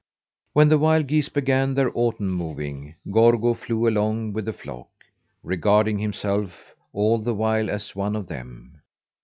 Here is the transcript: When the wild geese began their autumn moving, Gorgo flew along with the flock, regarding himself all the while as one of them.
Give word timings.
When 0.53 0.69
the 0.69 0.79
wild 0.79 1.05
geese 1.05 1.29
began 1.29 1.75
their 1.75 1.91
autumn 1.93 2.31
moving, 2.31 2.95
Gorgo 3.11 3.53
flew 3.53 3.87
along 3.87 4.33
with 4.33 4.45
the 4.45 4.51
flock, 4.53 4.89
regarding 5.43 5.99
himself 5.99 6.73
all 6.91 7.19
the 7.19 7.35
while 7.35 7.69
as 7.69 7.95
one 7.95 8.15
of 8.15 8.27
them. 8.27 8.81